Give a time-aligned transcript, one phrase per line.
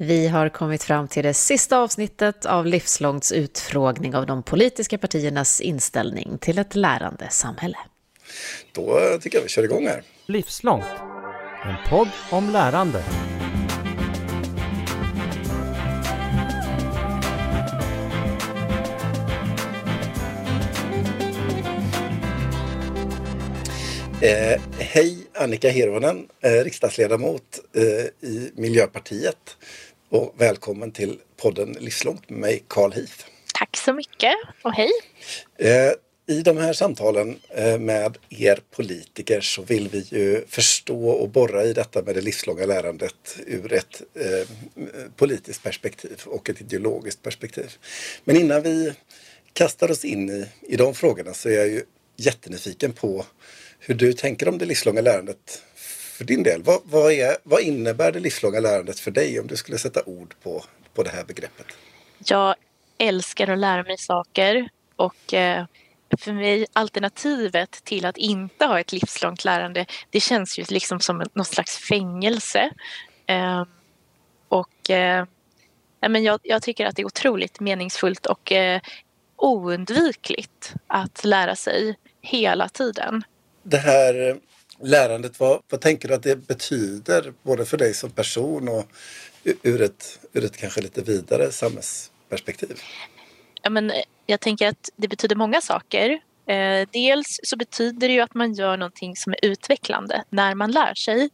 [0.00, 5.60] Vi har kommit fram till det sista avsnittet av Livslångts utfrågning av de politiska partiernas
[5.60, 7.78] inställning till ett lärande samhälle.
[8.72, 10.02] Då tycker jag vi kör igång här.
[10.26, 10.84] Livslångt,
[11.64, 13.04] en podd om lärande.
[24.22, 27.42] Eh, hej Annika Hirvonen, eh, riksdagsledamot
[27.76, 29.56] eh, i Miljöpartiet
[30.10, 33.24] och välkommen till podden Livslångt med mig Carl Heath.
[33.54, 34.90] Tack så mycket och hej!
[35.56, 35.92] Eh,
[36.36, 41.64] I de här samtalen eh, med er politiker så vill vi ju förstå och borra
[41.64, 44.48] i detta med det livslånga lärandet ur ett eh,
[45.16, 47.76] politiskt perspektiv och ett ideologiskt perspektiv.
[48.24, 48.92] Men innan vi
[49.52, 51.82] kastar oss in i, i de frågorna så är jag ju
[52.16, 53.24] jättenyfiken på
[53.78, 55.62] hur du tänker om det livslånga lärandet
[56.18, 56.62] för din del.
[56.62, 60.34] Vad, vad, är, vad innebär det livslånga lärandet för dig om du skulle sätta ord
[60.42, 61.66] på, på det här begreppet?
[62.24, 62.54] Jag
[62.98, 65.64] älskar att lära mig saker och eh,
[66.18, 71.24] för mig alternativet till att inte ha ett livslångt lärande det känns ju liksom som
[71.32, 72.70] något slags fängelse.
[73.26, 73.64] Eh,
[74.48, 75.26] och eh,
[76.00, 78.80] men jag, jag, tycker att det är otroligt meningsfullt och eh,
[79.36, 83.24] oundvikligt att lära sig hela tiden
[83.62, 84.36] det här
[84.82, 88.84] lärandet, vad, vad tänker du att det betyder både för dig som person och
[89.62, 92.80] ur ett, ur ett kanske lite vidare samhällsperspektiv?
[93.62, 96.20] Ja, men eh, jag tänker att det betyder många saker.
[96.46, 100.70] Eh, dels så betyder det ju att man gör någonting som är utvecklande när man
[100.70, 101.30] lär sig.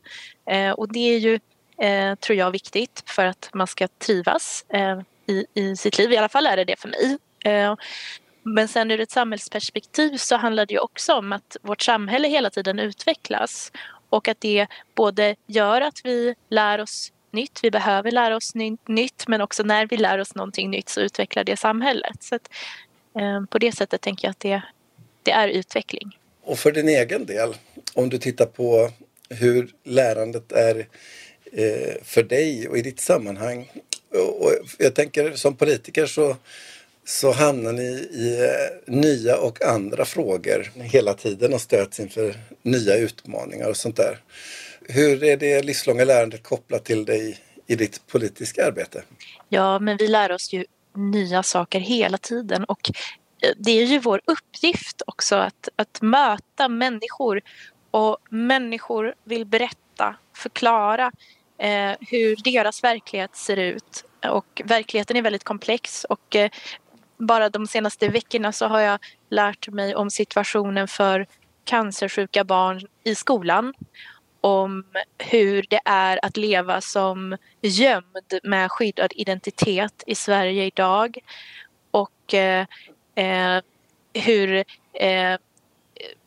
[0.50, 1.40] Eh, och det är ju,
[1.78, 6.12] eh, tror jag, viktigt för att man ska trivas eh, i, i sitt liv.
[6.12, 7.18] I alla fall är det det för mig.
[7.44, 7.74] Eh,
[8.44, 12.50] men sen ur ett samhällsperspektiv så handlar det ju också om att vårt samhälle hela
[12.50, 13.72] tiden utvecklas
[14.08, 18.54] och att det både gör att vi lär oss nytt, vi behöver lära oss
[18.86, 22.22] nytt men också när vi lär oss någonting nytt så utvecklar det samhället.
[22.22, 22.48] Så att,
[23.18, 24.62] eh, på det sättet tänker jag att det,
[25.22, 26.18] det är utveckling.
[26.42, 27.54] Och för din egen del,
[27.94, 28.90] om du tittar på
[29.28, 30.86] hur lärandet är
[31.52, 33.70] eh, för dig och i ditt sammanhang.
[34.10, 36.36] Och jag tänker som politiker så
[37.04, 42.96] så hamnar ni i eh, nya och andra frågor hela tiden och stöts inför nya
[42.96, 44.18] utmaningar och sånt där.
[44.88, 49.02] Hur är det livslånga lärandet kopplat till dig i ditt politiska arbete?
[49.48, 50.64] Ja, men vi lär oss ju
[50.96, 52.90] nya saker hela tiden och
[53.42, 57.40] eh, det är ju vår uppgift också att, att möta människor
[57.90, 61.12] och människor vill berätta, förklara
[61.58, 66.50] eh, hur deras verklighet ser ut och verkligheten är väldigt komplex och eh,
[67.16, 68.98] bara de senaste veckorna så har jag
[69.28, 71.26] lärt mig om situationen för
[71.64, 73.74] cancersjuka barn i skolan.
[74.40, 74.84] Om
[75.18, 81.18] hur det är att leva som gömd med skyddad identitet i Sverige idag.
[81.90, 82.66] Och eh,
[83.14, 83.62] eh,
[84.14, 85.38] hur eh,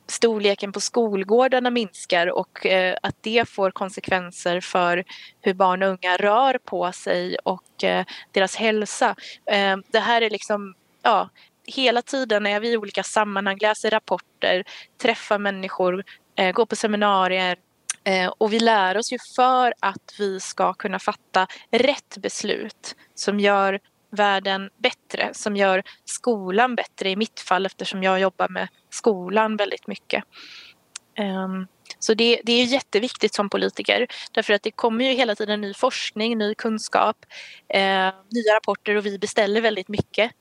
[0.07, 5.03] storleken på skolgårdarna minskar och eh, att det får konsekvenser för
[5.41, 9.15] hur barn och unga rör på sig och eh, deras hälsa.
[9.45, 11.29] Eh, det här är liksom, ja,
[11.67, 14.63] hela tiden är vi i olika sammanhang, läser rapporter,
[15.01, 16.03] träffar människor,
[16.35, 17.57] eh, går på seminarier
[18.03, 23.39] eh, och vi lär oss ju för att vi ska kunna fatta rätt beslut som
[23.39, 23.79] gör
[24.09, 29.87] världen bättre, som gör skolan bättre i mitt fall eftersom jag jobbar med skolan väldigt
[29.87, 30.23] mycket.
[31.19, 31.67] Um,
[31.99, 35.73] så det, det, är jätteviktigt som politiker därför att det kommer ju hela tiden ny
[35.73, 37.25] forskning, ny kunskap,
[37.69, 40.31] eh, nya rapporter och vi beställer väldigt mycket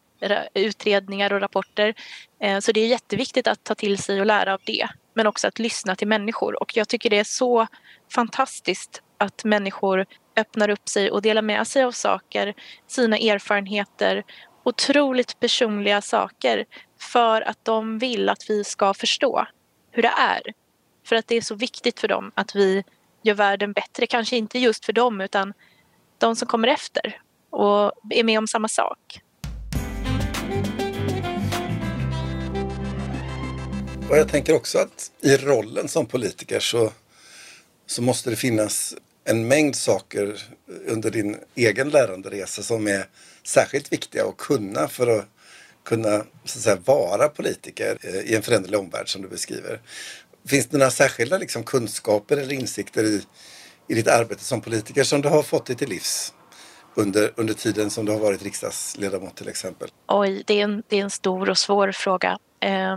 [0.55, 1.95] utredningar och rapporter.
[2.41, 5.49] Eh, så det är jätteviktigt att ta till sig och lära av det men också
[5.49, 7.67] att lyssna till människor och jag tycker det är så
[8.15, 10.07] fantastiskt att människor
[10.37, 12.55] öppnar upp sig och delar med sig av saker,
[12.87, 14.25] sina erfarenheter,
[14.65, 16.65] otroligt personliga saker
[16.99, 19.47] för att de vill att vi ska förstå
[19.91, 20.43] hur det är.
[21.05, 22.85] För att det är så viktigt för dem att vi
[23.23, 25.53] gör världen bättre, kanske inte just för dem utan
[26.19, 27.21] de som kommer efter
[27.51, 29.21] och är med om samma sak.
[34.11, 36.93] Och jag tänker också att i rollen som politiker så,
[37.87, 38.95] så måste det finnas
[39.25, 40.43] en mängd saker
[40.87, 43.09] under din egen läranderesa som är
[43.43, 45.29] särskilt viktiga att kunna för att
[45.87, 49.81] kunna så att säga, vara politiker eh, i en föränderlig omvärld som du beskriver.
[50.47, 53.23] Finns det några särskilda liksom, kunskaper eller insikter i,
[53.89, 56.33] i ditt arbete som politiker som du har fått dig till livs
[56.95, 59.89] under, under tiden som du har varit riksdagsledamot till exempel?
[60.09, 62.39] Oj, det är en, det är en stor och svår fråga.
[62.61, 62.97] Eh,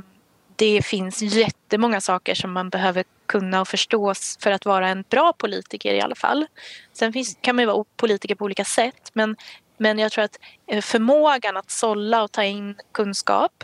[0.56, 5.34] det finns jättemånga saker som man behöver kunna och förstå för att vara en bra
[5.34, 6.46] politiker i alla fall.
[6.94, 9.36] Sen finns, kan man ju vara politiker på olika sätt men,
[9.80, 13.64] men jag tror att eh, förmågan att sålla och ta in kunskap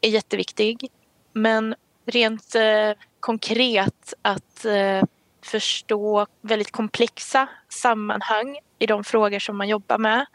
[0.00, 0.90] är jätteviktig.
[1.32, 1.74] Men
[2.06, 5.02] rent eh, konkret att eh,
[5.44, 10.26] förstå väldigt komplexa sammanhang i de frågor som man jobbar med.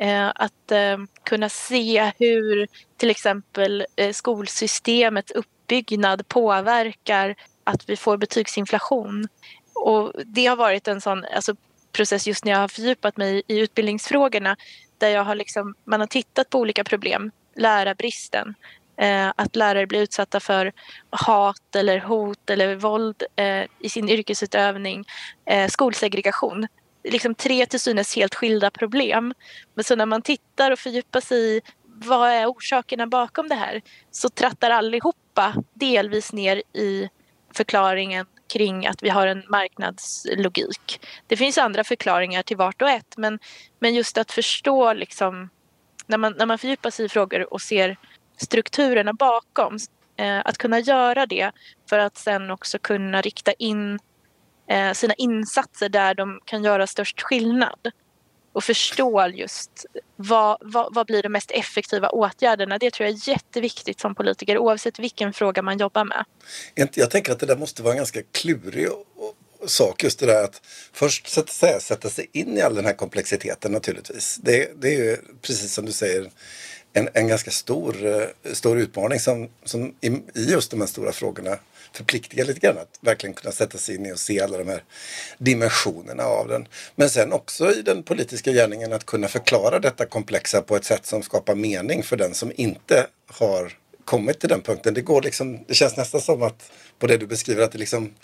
[0.00, 7.34] Eh, att eh, kunna se hur till exempel eh, skolsystemets uppbyggnad påverkar
[7.64, 9.28] att vi får betygsinflation.
[9.74, 11.56] Och det har varit en sån alltså,
[11.94, 14.56] process just när jag har fördjupat mig i utbildningsfrågorna
[14.98, 18.54] där jag har liksom, man har tittat på olika problem, lärarbristen,
[18.96, 20.72] eh, att lärare blir utsatta för
[21.10, 25.04] hat eller hot eller våld eh, i sin yrkesutövning,
[25.44, 26.66] eh, skolsegregation.
[27.04, 29.34] Liksom tre till synes helt skilda problem.
[29.74, 33.82] Men så när man tittar och fördjupar sig i vad är orsakerna bakom det här
[34.10, 37.08] så trattar allihopa delvis ner i
[37.54, 41.00] förklaringen kring att vi har en marknadslogik.
[41.26, 43.38] Det finns andra förklaringar till vart och ett men,
[43.78, 45.50] men just att förstå liksom
[46.06, 47.96] när man, när man fördjupar sig i frågor och ser
[48.36, 49.78] strukturerna bakom.
[50.16, 51.50] Eh, att kunna göra det
[51.88, 53.98] för att sen också kunna rikta in
[54.68, 57.90] eh, sina insatser där de kan göra störst skillnad.
[58.54, 59.86] Och förstår just
[60.16, 62.78] vad, vad, vad blir de mest effektiva åtgärderna.
[62.78, 66.24] Det tror jag är jätteviktigt som politiker oavsett vilken fråga man jobbar med.
[66.94, 68.88] Jag tänker att det där måste vara en ganska klurig
[69.66, 70.62] sak just det där att
[70.92, 74.38] först sätta, sätta sig in i all den här komplexiteten naturligtvis.
[74.42, 76.30] Det, det är ju precis som du säger
[76.92, 81.12] en, en ganska stor, eh, stor utmaning som, som i, i just de här stora
[81.12, 81.58] frågorna
[81.96, 84.82] förpliktigar lite grann att verkligen kunna sätta sig in i och se alla de här
[85.38, 86.68] dimensionerna av den.
[86.96, 91.06] Men sen också i den politiska gärningen att kunna förklara detta komplexa på ett sätt
[91.06, 93.72] som skapar mening för den som inte har
[94.04, 94.94] kommit till den punkten.
[94.94, 98.14] Det, går liksom, det känns nästan som att på det du beskriver att det, liksom,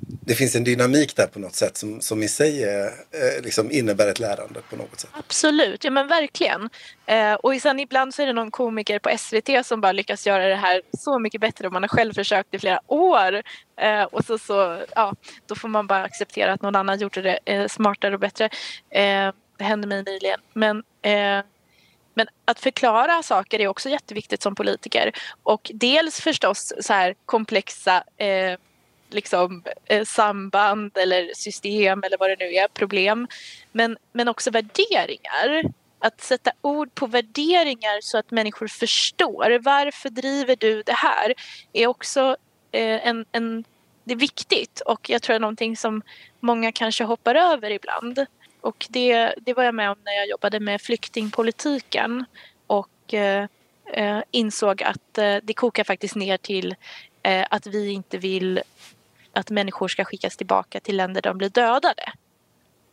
[0.00, 3.70] det finns en dynamik där på något sätt som, som i sig är, eh, liksom
[3.70, 5.10] innebär ett lärande på något sätt.
[5.12, 6.70] Absolut, ja men verkligen.
[7.06, 10.48] Eh, och sen ibland så är det någon komiker på SVT som bara lyckas göra
[10.48, 13.42] det här så mycket bättre och man har själv försökt i flera år.
[13.80, 15.14] Eh, och så, så ja,
[15.46, 18.44] då får man bara acceptera att någon annan gjorde det eh, smartare och bättre.
[18.90, 20.40] Eh, det hände mig nyligen.
[20.52, 21.44] Men eh,
[22.14, 25.12] men att förklara saker är också jätteviktigt som politiker.
[25.42, 28.58] Och dels förstås så här komplexa eh,
[29.10, 33.28] liksom, eh, samband eller system eller vad det nu är, problem.
[33.72, 35.64] Men, men också värderingar.
[36.02, 41.34] Att sätta ord på värderingar så att människor förstår varför driver du det här
[41.72, 42.36] är också
[42.72, 43.64] eh, en, en,
[44.04, 46.02] det är viktigt och jag tror det är någonting som
[46.40, 48.26] många kanske hoppar över ibland.
[48.60, 52.24] Och det, det var jag med om när jag jobbade med flyktingpolitiken
[52.66, 53.46] och eh,
[53.92, 56.74] eh, insåg att eh, det kokar faktiskt ner till
[57.22, 58.60] eh, att vi inte vill
[59.32, 62.12] att människor ska skickas tillbaka till länder där de blir dödade.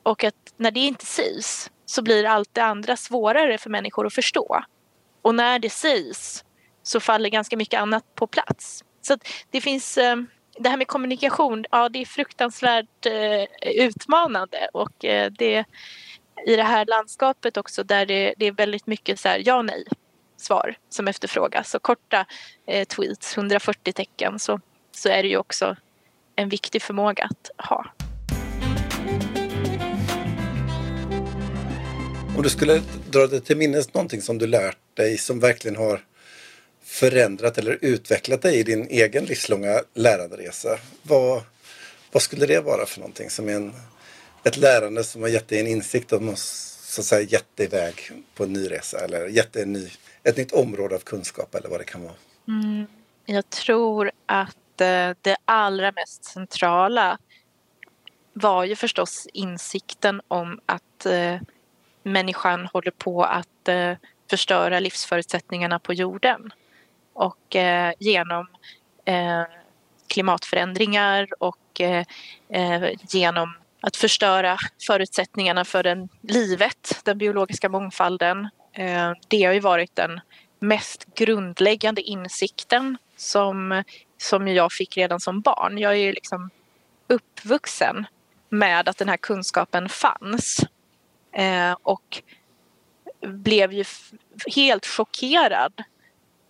[0.04, 4.14] Och att när det inte sägs så blir allt det andra svårare för människor att
[4.14, 4.64] förstå.
[5.22, 6.44] Och när det sägs
[6.84, 8.84] så faller ganska mycket annat på plats.
[9.02, 9.18] Så
[9.52, 10.16] det finns eh,
[10.60, 15.66] det här med kommunikation, ja det är fruktansvärt eh, utmanande och eh, det
[16.48, 19.84] i det här landskapet också där det, det är väldigt mycket så här ja nej
[20.38, 21.76] svar som efterfrågas.
[21.76, 22.26] och korta
[22.68, 24.60] eh, tweets, 140 tecken, så,
[24.92, 25.76] så är det ju också
[26.36, 27.86] en viktig förmåga att ha.
[32.38, 36.02] Om du skulle dra dig till minnes någonting som du lärt dig som verkligen har
[36.88, 40.80] förändrat eller utvecklat dig i din egen livslånga läranderesa.
[41.04, 41.42] Vad,
[42.12, 43.74] vad skulle det vara för någonting som är en,
[44.44, 48.12] ett lärande som har gett dig en insikt och så att säga gett dig iväg
[48.36, 49.90] på en ny resa eller gett dig en ny,
[50.24, 52.14] ett nytt område av kunskap eller vad det kan vara?
[52.48, 52.88] Mm,
[53.26, 57.18] jag tror att eh, det allra mest centrala
[58.34, 61.36] var ju förstås insikten om att eh,
[62.04, 63.94] människan håller på att eh,
[64.30, 66.52] förstöra livsförutsättningarna på jorden
[67.18, 68.48] och eh, genom
[69.06, 69.44] eh,
[70.08, 72.06] klimatförändringar och eh,
[72.50, 74.58] eh, genom att förstöra
[74.88, 78.50] förutsättningarna för den, livet, den biologiska mångfalden.
[78.74, 80.20] Eh, det har ju varit den
[80.60, 83.84] mest grundläggande insikten som,
[84.18, 85.78] som jag fick redan som barn.
[85.78, 86.50] Jag är ju liksom
[87.08, 88.06] uppvuxen
[88.50, 90.60] med att den här kunskapen fanns
[91.32, 92.22] eh, och
[93.22, 93.84] blev ju
[94.56, 95.84] helt chockerad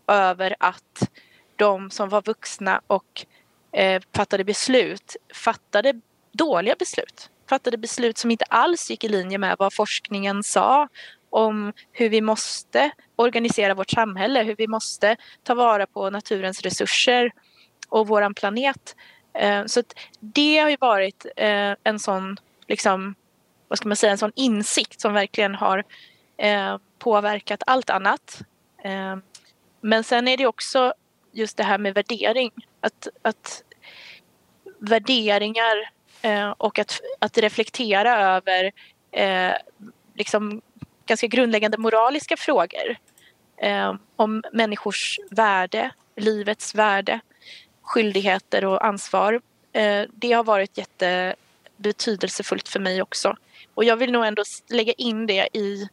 [0.08, 1.10] över att
[1.56, 3.26] de som var vuxna och
[3.72, 7.30] eh, fattade beslut fattade dåliga beslut.
[7.50, 10.88] Fattade beslut som inte alls gick i linje med vad forskningen sa
[11.30, 17.32] om hur vi måste organisera vårt samhälle, hur vi måste ta vara på naturens resurser
[17.90, 18.96] och våran planet.
[19.34, 19.84] Eh, så
[20.20, 22.38] det har ju varit eh, en sån,
[22.68, 23.16] liksom,
[23.68, 25.84] vad ska man säga, en sån insikt som verkligen har
[26.38, 28.42] eh, påverkat allt annat.
[28.84, 29.16] Eh,
[29.82, 30.94] men sen är det också
[31.32, 32.52] just det här med värdering.
[32.82, 33.64] Att, att
[34.80, 35.90] värderingar
[36.22, 38.72] eh, och att, att reflektera över
[39.12, 39.54] eh,
[40.14, 40.62] liksom
[41.06, 42.98] ganska grundläggande moraliska frågor
[43.58, 47.20] eh, om människors värde, livets värde
[47.82, 49.42] skyldigheter och ansvar.
[49.74, 53.38] Eh, det har varit jättebetydelsefullt för mig också.
[53.74, 55.90] Och jag vill nog ändå lägga in det i,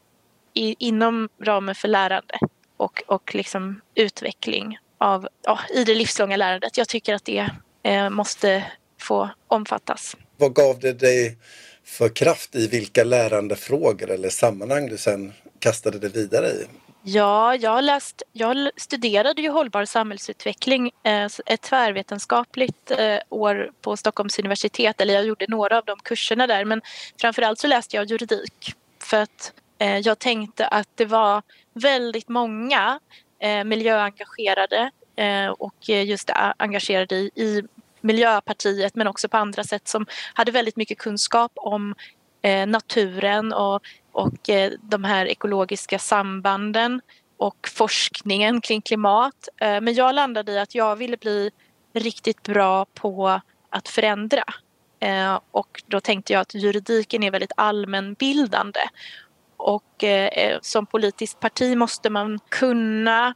[0.54, 2.38] i inom ramen för lärande
[2.76, 6.78] och, och liksom utveckling av, ja, i det livslånga lärandet.
[6.78, 7.50] Jag tycker att det
[7.82, 8.64] eh, måste
[9.00, 10.16] få omfattas.
[10.36, 11.36] Vad gav det dig
[11.84, 16.66] för kraft i vilka lärandefrågor eller sammanhang du sen kastade det vidare i?
[17.06, 24.38] Ja, jag, läst, jag studerade ju hållbar samhällsutveckling, eh, ett tvärvetenskapligt eh, år på Stockholms
[24.38, 26.82] universitet, eller jag gjorde några av de kurserna där, men
[27.20, 33.00] framförallt så läste jag juridik för att Eh, jag tänkte att det var väldigt många
[33.38, 37.62] eh, miljöengagerade eh, och just engagerade i
[38.00, 41.94] Miljöpartiet men också på andra sätt som hade väldigt mycket kunskap om
[42.66, 43.82] naturen och
[44.14, 47.00] och eh, de här ekologiska sambanden
[47.36, 49.48] och forskningen kring klimat.
[49.60, 51.50] Eh, men jag landade i att jag ville bli
[51.94, 53.40] riktigt bra på
[53.70, 54.44] att förändra.
[55.00, 58.80] Eh, och då tänkte jag att juridiken är väldigt allmänbildande.
[59.66, 60.04] Och
[60.60, 63.34] som politiskt parti måste man kunna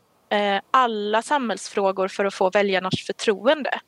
[0.71, 3.81] alla samhällsfrågor för att få väljarnas förtroende.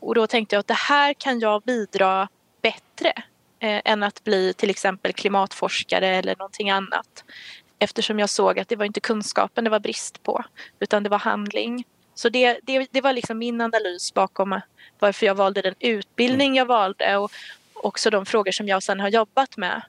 [0.00, 2.28] Och då tänkte jag att det här kan jag bidra
[2.62, 3.12] bättre
[3.60, 7.24] eh, än att bli till exempel klimatforskare eller någonting annat.
[7.78, 10.44] Eftersom jag såg att det var inte kunskapen det var brist på
[10.80, 11.84] utan det var handling.
[12.14, 14.60] Så det, det, det var liksom min analys bakom
[14.98, 17.32] varför jag valde den utbildning jag valde och
[17.74, 19.82] också de frågor som jag sedan har jobbat med.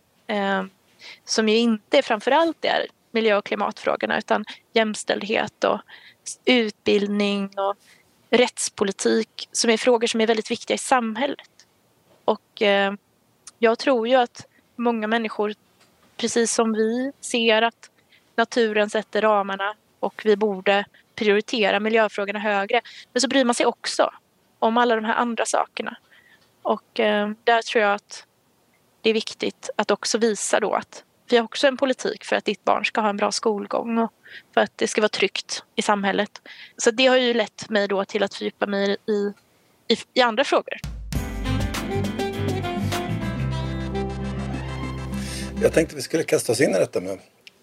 [1.26, 5.80] Som ju inte framförallt är miljö och klimatfrågorna utan jämställdhet och
[6.46, 7.76] utbildning och
[8.30, 11.50] rättspolitik som är frågor som är väldigt viktiga i samhället.
[12.26, 12.94] Och eh,
[13.60, 15.54] jag tror ju att många människor,
[16.18, 17.90] precis som vi, ser att
[18.36, 22.82] naturen sätter ramarna och vi borde prioritera miljöfrågorna högre.
[23.14, 24.14] Men så bryr man sig också
[24.60, 25.98] om alla de här andra sakerna.
[26.62, 28.26] Och eh, där tror jag att
[29.02, 32.46] det är viktigt att också visa då att vi har också en politik för att
[32.46, 34.14] ditt barn ska ha en bra skolgång och
[34.54, 36.42] för att det ska vara tryggt i samhället.
[36.78, 39.34] Så det har ju lett mig då till att fördjupa mig i,
[39.94, 40.78] i, i andra frågor.
[45.62, 47.20] Jag tänkte vi skulle kasta oss in i detta med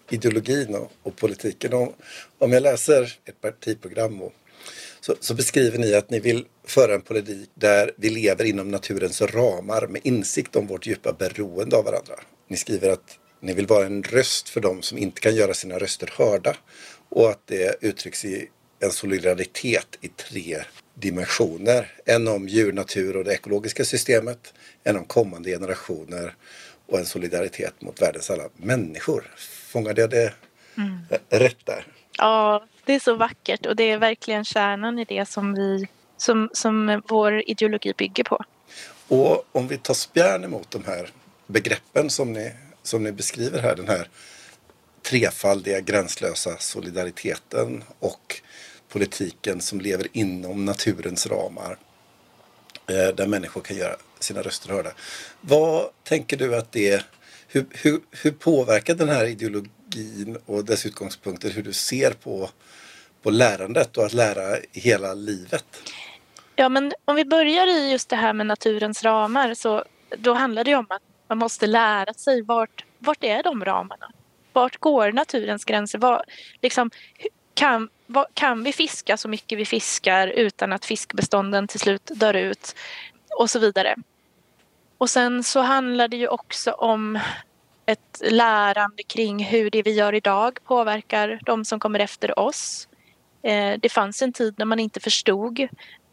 [0.09, 1.73] ideologin och, och politiken.
[1.73, 1.95] Och
[2.37, 4.33] om jag läser ett partiprogram och,
[5.01, 9.21] så, så, beskriver ni att ni vill föra en politik där vi lever inom naturens
[9.21, 12.15] ramar med insikt om vårt djupa beroende av varandra.
[12.47, 15.77] Ni skriver att ni vill vara en röst för dem som inte kan göra sina
[15.77, 16.55] röster hörda
[17.09, 18.49] och att det uttrycks i
[18.79, 20.57] en solidaritet i tre
[20.93, 21.91] dimensioner.
[22.05, 26.35] En om djur, natur och det ekologiska systemet, en om kommande generationer
[26.87, 29.31] och en solidaritet mot världens alla människor.
[29.71, 30.33] Fångade jag det
[30.77, 30.97] mm.
[31.29, 31.87] rätt där?
[32.17, 36.49] Ja, det är så vackert och det är verkligen kärnan i det som, vi, som,
[36.53, 38.43] som vår ideologi bygger på.
[39.07, 41.09] Och om vi tar spjärn emot de här
[41.47, 42.51] begreppen som ni,
[42.83, 44.09] som ni beskriver här, den här
[45.01, 48.41] trefaldiga gränslösa solidariteten och
[48.89, 51.77] politiken som lever inom naturens ramar.
[52.87, 54.91] Eh, där människor kan göra sina röster hörda.
[55.41, 57.05] Vad tänker du att det
[57.47, 59.71] hur, hur, hur påverkar den här ideologin
[60.45, 62.49] och dess utgångspunkter hur du ser på,
[63.21, 65.65] på lärandet och att lära hela livet?
[66.55, 69.83] Ja, men om vi börjar i just det här med naturens ramar så
[70.17, 74.11] då handlar det om att man måste lära sig vart, vart är de ramarna?
[74.53, 75.99] Vart går naturens gränser?
[75.99, 76.23] Var,
[76.61, 76.91] liksom,
[77.53, 82.33] kan, var, kan vi fiska så mycket vi fiskar utan att fiskbestånden till slut dör
[82.33, 82.75] ut?
[83.37, 83.95] och så vidare.
[84.97, 87.19] Och sen så handlar det ju också om
[87.87, 92.87] ett lärande kring hur det vi gör idag påverkar de som kommer efter oss.
[93.43, 95.59] Eh, det fanns en tid när man inte förstod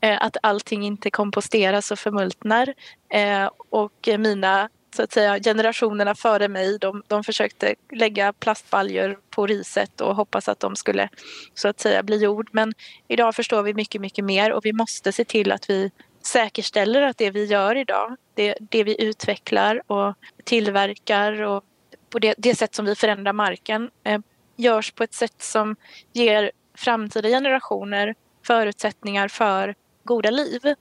[0.00, 2.74] eh, att allting inte komposteras och förmultnar.
[3.08, 9.46] Eh, och mina så att säga, generationerna före mig de, de försökte lägga plastbaljor på
[9.46, 11.08] riset och hoppas att de skulle
[11.54, 12.48] så att säga bli jord.
[12.52, 12.74] Men
[13.08, 15.90] idag förstår vi mycket, mycket mer och vi måste se till att vi
[16.26, 20.14] säkerställer att det vi gör idag, det, det vi utvecklar och
[20.44, 21.64] tillverkar och
[22.10, 24.20] på det, det sätt som vi förändrar marken eh,
[24.56, 25.76] görs på ett sätt som
[26.12, 28.14] ger framtida generationer
[28.46, 30.74] förutsättningar för goda liv.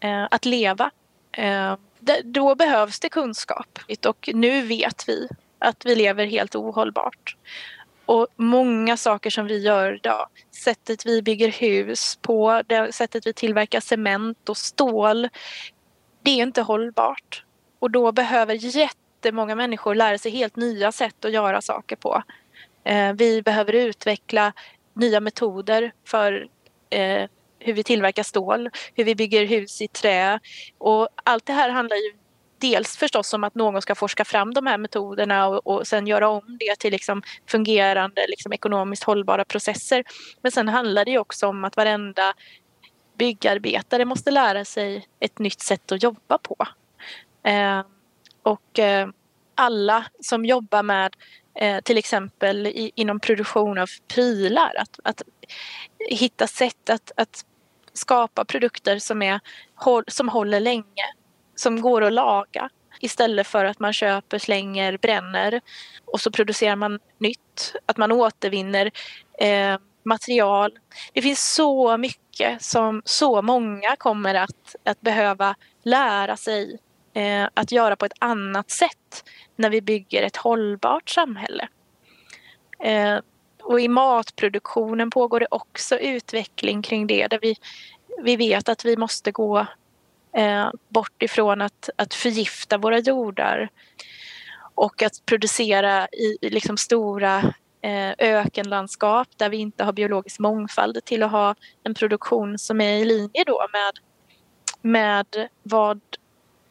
[0.00, 0.90] eh, att leva.
[1.32, 1.76] Eh,
[2.24, 5.28] då behövs det kunskap och nu vet vi
[5.58, 7.36] att vi lever helt ohållbart.
[8.06, 10.28] Och många saker som vi gör idag,
[10.64, 15.28] sättet vi bygger hus på, det sättet vi tillverkar cement och stål,
[16.22, 17.44] det är inte hållbart.
[17.78, 22.22] Och då behöver jättemånga människor lära sig helt nya sätt att göra saker på.
[22.84, 24.52] Eh, vi behöver utveckla
[24.94, 26.48] nya metoder för
[26.90, 27.28] eh,
[27.58, 30.40] hur vi tillverkar stål, hur vi bygger hus i trä.
[30.78, 32.12] Och allt det här handlar ju
[32.62, 36.28] dels förstås om att någon ska forska fram de här metoderna och, och sen göra
[36.28, 40.04] om det till liksom fungerande liksom ekonomiskt hållbara processer.
[40.42, 42.34] Men sen handlar det också om att varenda
[43.18, 46.56] byggarbetare måste lära sig ett nytt sätt att jobba på.
[47.42, 47.82] Eh,
[48.42, 49.08] och eh,
[49.54, 51.16] alla som jobbar med
[51.54, 55.22] eh, till exempel i, inom produktion av prylar, att, att
[56.08, 57.44] hitta sätt att, att
[57.92, 59.40] skapa produkter som, är,
[60.08, 61.14] som håller länge,
[61.62, 65.60] som går att laga istället för att man köper, slänger, bränner
[66.04, 67.74] och så producerar man nytt.
[67.86, 68.90] Att man återvinner
[69.38, 70.78] eh, material.
[71.12, 76.78] Det finns så mycket som så många kommer att, att behöva lära sig
[77.14, 79.24] eh, att göra på ett annat sätt
[79.56, 81.68] när vi bygger ett hållbart samhälle.
[82.78, 83.18] Eh,
[83.62, 87.56] och i matproduktionen pågår det också utveckling kring det där vi,
[88.22, 89.66] vi vet att vi måste gå
[90.36, 93.68] eh, bort ifrån att, att förgifta våra jordar
[94.74, 101.22] och att producera i liksom stora eh, ökenlandskap där vi inte har biologisk mångfald till
[101.22, 103.92] att ha en produktion som är i linje då med,
[104.82, 106.00] med vad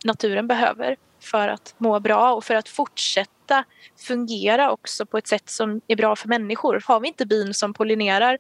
[0.06, 3.64] naturen behöver för att må bra och för att fortsätta
[4.08, 6.84] fungera också på ett sätt som är bra för människor.
[6.86, 8.38] Har vi inte bin som pollinerar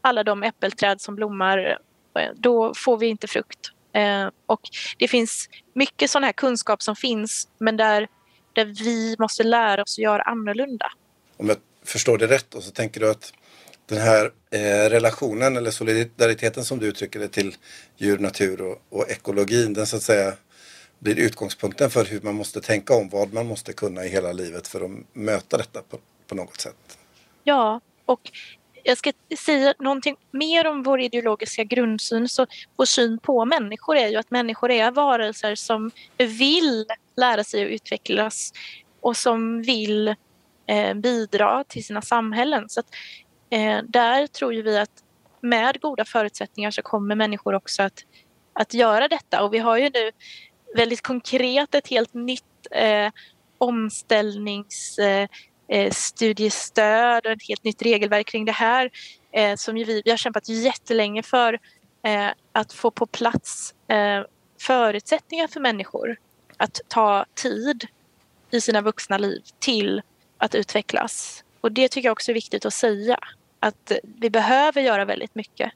[0.00, 1.78] alla de äppelträd som blommar
[2.18, 3.72] eh, då får vi inte frukt.
[3.92, 4.60] Eh, och
[4.98, 8.08] det finns mycket sån här kunskap som finns men där,
[8.52, 10.92] där vi måste lära oss att göra annorlunda.
[11.36, 13.32] Om jag förstår det rätt då, så tänker du att
[13.86, 17.56] den här eh, relationen eller solidariteten som du uttrycker det till
[17.96, 20.32] djur, natur och, och ekologin, den så att säga
[20.98, 24.68] blir utgångspunkten för hur man måste tänka om vad man måste kunna i hela livet
[24.68, 26.98] för att möta detta på, på något sätt.
[27.44, 28.30] Ja, och
[28.84, 32.28] jag ska säga någonting mer om vår ideologiska grundsyn.
[32.28, 37.64] Så vår syn på människor är ju att människor är varelser som vill lära sig
[37.64, 38.52] att utvecklas
[39.00, 40.08] och som vill
[40.66, 42.68] eh, bidra till sina samhällen.
[42.68, 42.86] Så att,
[43.50, 45.02] eh, där tror ju vi att
[45.40, 48.04] med goda förutsättningar så kommer människor också att,
[48.52, 49.42] att göra detta.
[49.42, 50.10] Och vi har ju nu
[50.76, 53.10] väldigt konkret ett helt nytt eh,
[53.58, 55.28] omställnings eh,
[55.72, 58.90] Eh, studiestöd och ett helt nytt regelverk kring det här
[59.32, 61.58] eh, som vi, vi har kämpat jättelänge för
[62.02, 63.74] eh, att få på plats
[64.60, 66.16] förutsättningar för människor
[66.56, 67.86] att ta tid
[68.50, 70.02] i sina vuxna liv till
[70.38, 71.44] att utvecklas.
[71.60, 73.18] Och det tycker jag också är viktigt att säga
[73.60, 75.72] att vi behöver göra väldigt mycket.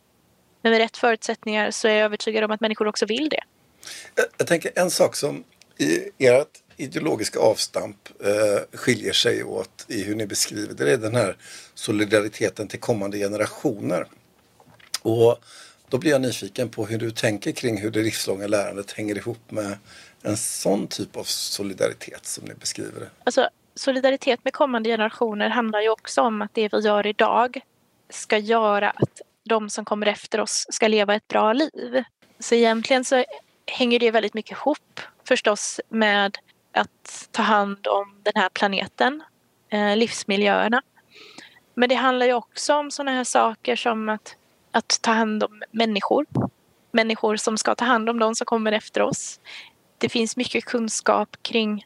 [0.62, 3.42] Men med rätt förutsättningar så är jag övertygad om att människor också vill det.
[4.14, 5.44] Jag, jag tänker en sak som
[5.78, 10.84] i ert ideologiska avstamp eh, skiljer sig åt i hur ni beskriver det.
[10.84, 11.36] Det är den här
[11.74, 14.06] solidariteten till kommande generationer.
[15.02, 15.38] Och
[15.88, 19.50] då blir jag nyfiken på hur du tänker kring hur det livslånga lärandet hänger ihop
[19.50, 19.78] med
[20.22, 23.10] en sån typ av solidaritet som ni beskriver det.
[23.24, 27.60] Alltså, solidaritet med kommande generationer handlar ju också om att det vi gör idag
[28.10, 32.04] ska göra att de som kommer efter oss ska leva ett bra liv.
[32.38, 33.24] Så egentligen så
[33.66, 36.38] hänger det väldigt mycket ihop förstås med
[36.74, 39.22] att ta hand om den här planeten,
[39.68, 40.82] eh, livsmiljöerna.
[41.74, 44.36] Men det handlar ju också om sådana här saker som att,
[44.70, 46.26] att ta hand om människor.
[46.90, 49.40] Människor som ska ta hand om de som kommer efter oss.
[49.98, 51.84] Det finns mycket kunskap kring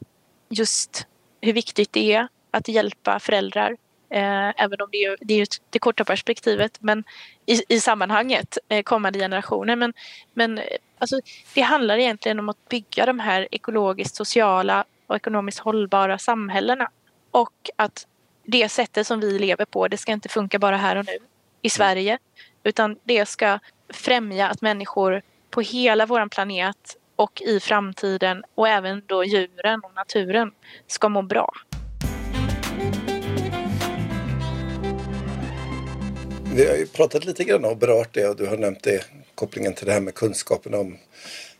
[0.49, 1.07] just
[1.41, 3.77] hur viktigt det är att hjälpa föräldrar.
[4.09, 7.03] Eh, även om det är, det är det korta perspektivet men
[7.45, 9.75] i, i sammanhanget, eh, kommande generationer.
[9.75, 9.93] Men,
[10.33, 10.63] men eh,
[10.99, 11.19] Alltså,
[11.53, 16.89] det handlar egentligen om att bygga de här ekologiskt sociala och ekonomiskt hållbara samhällena.
[17.31, 18.07] Och att
[18.43, 21.17] det sättet som vi lever på, det ska inte funka bara här och nu
[21.61, 22.17] i Sverige.
[22.63, 29.03] Utan det ska främja att människor på hela vår planet och i framtiden och även
[29.05, 30.51] då djuren och naturen
[30.87, 31.51] ska må bra.
[36.59, 39.73] Vi har ju pratat lite grann och berört det och du har nämnt det kopplingen
[39.73, 40.97] till det här med kunskapen om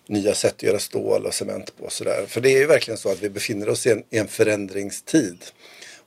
[0.07, 1.85] nya sätt att göra stål och cement på.
[1.85, 2.25] Och sådär.
[2.27, 5.43] För det är ju verkligen så att vi befinner oss i en, i en förändringstid.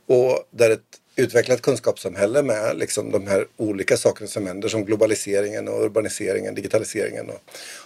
[0.07, 0.81] Och där ett
[1.16, 7.31] utvecklat kunskapssamhälle med liksom de här olika sakerna som händer som globaliseringen och urbaniseringen, digitaliseringen.
[7.31, 7.40] Och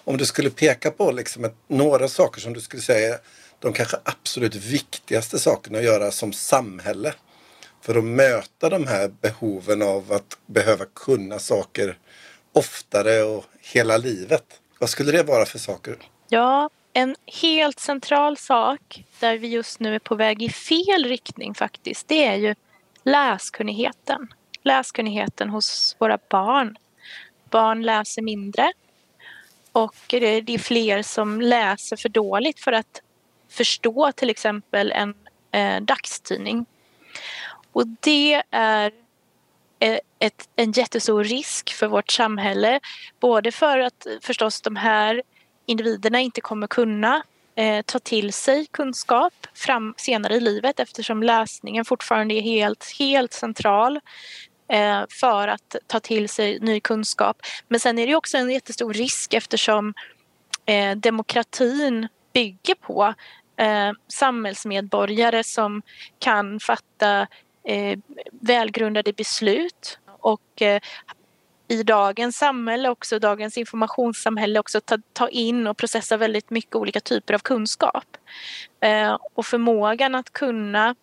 [0.05, 3.19] om du skulle peka på liksom ett, några saker som du skulle säga
[3.59, 7.15] de kanske absolut viktigaste sakerna att göra som samhälle
[7.81, 11.99] för att möta de här behoven av att behöva kunna saker
[12.53, 14.61] oftare och hela livet.
[14.79, 15.97] Vad skulle det vara för saker?
[16.29, 21.55] Ja, en helt central sak där vi just nu är på väg i fel riktning
[21.55, 22.55] faktiskt, det är ju
[23.03, 24.29] läskunnigheten.
[24.63, 26.77] Läskunnigheten hos våra barn.
[27.51, 28.73] Barn läser mindre
[29.73, 33.03] och det är fler som läser för dåligt för att
[33.49, 35.15] förstå till exempel en
[35.51, 36.67] eh, dagstidning.
[37.77, 38.93] Och det är
[39.81, 42.81] eh, ett, en jättestor risk för vårt samhälle.
[43.21, 45.23] Både för att förstås de här
[45.67, 47.23] individerna inte kommer kunna
[47.55, 53.33] eh, ta till sig kunskap fram, senare i livet eftersom läsningen fortfarande är helt, helt
[53.33, 54.01] central
[54.69, 57.37] eh, för att ta till sig ny kunskap.
[57.69, 59.95] Men sen är det också en jättestor risk eftersom
[60.67, 63.15] eh, demokratin bygger på
[63.57, 65.83] eh, samhällsmedborgare som
[66.19, 67.27] kan fatta
[67.67, 67.99] eh,
[68.31, 70.81] välgrundade beslut och eh,
[71.69, 77.01] i dagens samhälle också, dagens informationssamhälle också ta, ta in och processa väldigt mycket olika
[77.01, 78.17] typer av kunskap.
[78.81, 80.95] Eh, och förmågan att kunna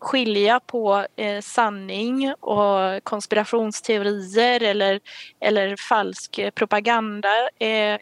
[0.00, 5.00] skilja på eh, sanning och konspirationsteorier eller,
[5.40, 7.98] eller falsk propaganda eh,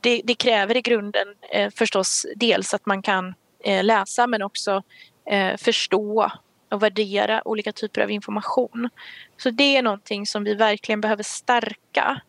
[0.00, 4.82] det, det, kräver i grunden eh, förstås dels att man kan eh, läsa men också
[5.30, 6.30] eh, förstå
[6.76, 8.88] och värdera olika typer av information.
[9.36, 12.20] Så det är någonting som vi verkligen behöver stärka.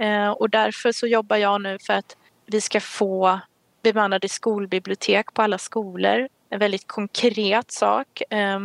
[0.00, 3.40] Eh, och därför så jobbar jag nu för att vi ska få
[3.82, 6.28] bemannade skolbibliotek på alla skolor.
[6.50, 8.22] En väldigt konkret sak.
[8.30, 8.60] Eh,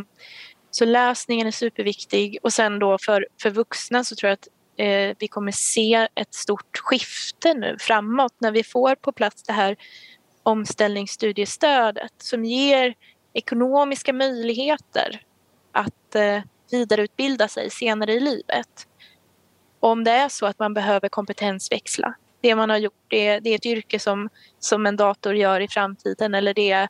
[0.71, 5.15] så läsningen är superviktig och sen då för, för vuxna så tror jag att eh,
[5.19, 9.75] vi kommer se ett stort skifte nu framåt när vi får på plats det här
[10.43, 12.95] omställningsstudiestödet som ger
[13.35, 15.21] ekonomiska möjligheter
[15.71, 18.87] att eh, vidareutbilda sig senare i livet.
[19.79, 22.15] Om det är så att man behöver kompetensväxla.
[22.41, 25.67] Det man har gjort, det, det är ett yrke som, som en dator gör i
[25.67, 26.87] framtiden eller det,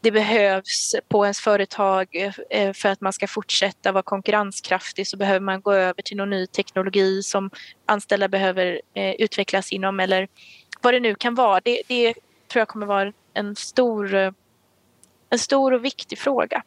[0.00, 5.40] det behövs på ens företag eh, för att man ska fortsätta vara konkurrenskraftig så behöver
[5.40, 7.50] man gå över till någon ny teknologi som
[7.86, 10.28] anställda behöver eh, utvecklas inom eller
[10.82, 11.60] vad det nu kan vara.
[11.64, 12.14] Det, det
[12.48, 14.32] tror jag kommer vara en stor eh,
[15.32, 16.62] en stor och viktig fråga.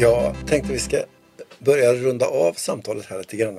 [0.00, 0.96] Jag tänkte vi ska
[1.58, 3.58] börja runda av samtalet här lite grann.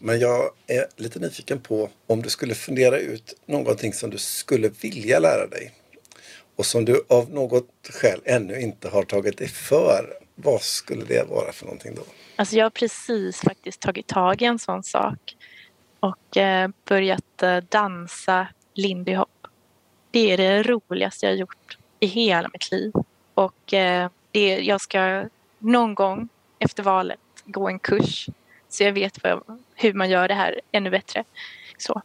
[0.00, 4.68] Men jag är lite nyfiken på om du skulle fundera ut någonting som du skulle
[4.68, 5.72] vilja lära dig
[6.56, 10.14] och som du av något skäl ännu inte har tagit dig för.
[10.34, 12.02] Vad skulle det vara för någonting då?
[12.36, 15.36] Alltså jag har precis faktiskt tagit tag i en sån sak
[16.00, 19.28] och eh, börjat eh, dansa lindy hop.
[20.14, 22.92] Det är det roligaste jag gjort i hela mitt liv.
[23.34, 25.24] Och eh, det, jag ska
[25.58, 28.28] någon gång efter valet gå en kurs
[28.68, 31.24] så jag vet vad, hur man gör det här ännu bättre.
[31.78, 32.02] Så.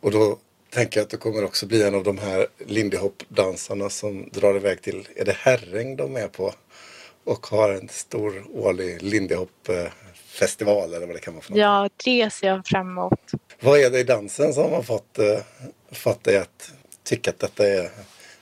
[0.00, 0.38] Och då
[0.70, 4.56] tänker jag att du kommer också bli en av de här Lindy Hop-dansarna som drar
[4.56, 6.52] iväg till, är det Herräng de är på?
[7.24, 11.60] Och har en stor årlig Lindy Hop-festival eller vad det kan vara för något.
[11.60, 13.30] Ja, det ser jag fram emot.
[13.60, 15.38] Vad är det i dansen som har fått, uh,
[15.92, 16.72] fått dig att
[17.10, 17.90] tycka att detta är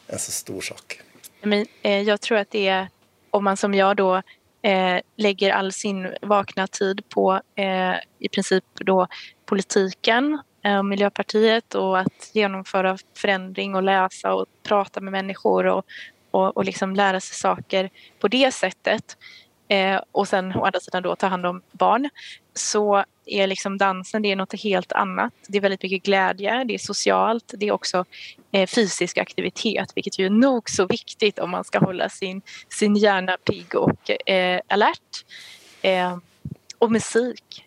[0.07, 1.00] en så stor sak?
[1.42, 2.88] Men, eh, jag tror att det är
[3.31, 4.22] om man som jag då
[4.62, 9.07] eh, lägger all sin vakna tid på eh, i princip då
[9.46, 15.85] politiken eh, Miljöpartiet och att genomföra förändring och läsa och prata med människor och,
[16.31, 19.16] och, och liksom lära sig saker på det sättet.
[19.68, 22.09] Eh, och sen å andra sidan då ta hand om barn
[22.54, 25.33] så är liksom dansen det är något helt annat.
[25.46, 28.04] Det är väldigt mycket glädje, det är socialt, det är också
[28.53, 32.97] Eh, fysisk aktivitet vilket ju är nog så viktigt om man ska hålla sin, sin
[32.97, 35.25] hjärna pigg och eh, alert.
[35.83, 36.17] Eh,
[36.79, 37.65] och musik.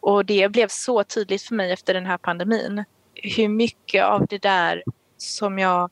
[0.00, 4.38] Och det blev så tydligt för mig efter den här pandemin hur mycket av det
[4.38, 4.82] där
[5.16, 5.90] som jag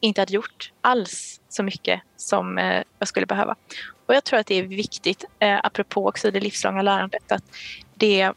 [0.00, 3.56] inte hade gjort alls så mycket som eh, jag skulle behöva.
[4.06, 7.44] Och jag tror att det är viktigt, eh, apropå också det livslånga lärandet, att
[7.94, 8.32] det,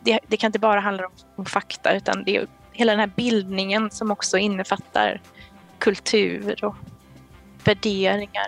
[0.00, 2.46] det, det kan inte bara handla om, om, fakta utan det är
[2.80, 5.20] hela den här bildningen som också innefattar
[5.78, 6.74] kultur och
[7.64, 8.46] värderingar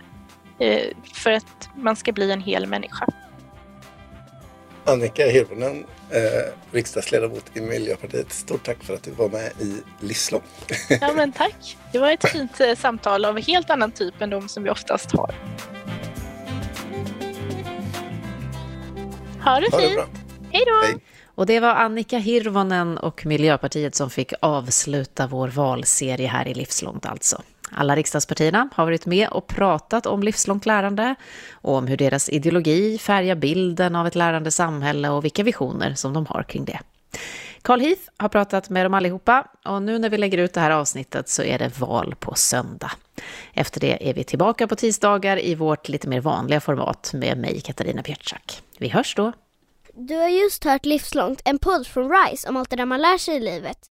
[0.59, 0.83] eh,
[1.15, 3.07] för att man ska bli en hel människa.
[4.85, 6.21] Annika Hirvonen, eh,
[6.73, 8.33] riksdagsledamot i Miljöpartiet.
[8.33, 10.43] Stort tack för att du var med i Livslång.
[11.01, 11.77] Ja men tack.
[11.93, 15.13] Det var ett fint eh, samtal av helt annan typ än de som vi oftast
[15.13, 15.35] har.
[19.45, 19.95] Ha det Ha det fint.
[19.95, 20.07] bra.
[20.53, 20.87] Hej då.
[20.87, 20.97] Hej.
[21.35, 27.07] Och det var Annika Hirvonen och Miljöpartiet som fick avsluta vår valserie här i Livslångt
[27.07, 27.43] alltså.
[27.71, 31.15] Alla riksdagspartierna har varit med och pratat om livslångt lärande
[31.53, 36.13] och om hur deras ideologi färgar bilden av ett lärande samhälle och vilka visioner som
[36.13, 36.81] de har kring det.
[37.63, 40.71] Carl Heath har pratat med dem allihopa och nu när vi lägger ut det här
[40.71, 42.91] avsnittet så är det val på söndag.
[43.53, 47.61] Efter det är vi tillbaka på tisdagar i vårt lite mer vanliga format med mig,
[47.61, 48.63] Katarina Pietschak.
[48.79, 49.33] Vi hörs då!
[49.95, 53.19] Du har just hört Livslångt, en podd från RISE om allt det där man lär
[53.19, 53.79] sig i livet.